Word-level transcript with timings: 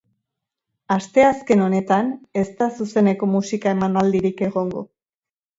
Asteazken 0.95 1.61
honetan 1.67 2.09
ez 2.45 2.47
da 2.63 2.71
zuzeneko 2.79 3.29
musika 3.35 3.75
emanaldirik 3.77 4.43
egongo. 4.51 4.87